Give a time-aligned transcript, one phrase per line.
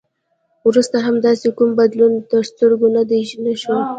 [0.67, 2.87] وروسته هم داسې کوم بدلون تر سترګو
[3.45, 3.75] نه شو.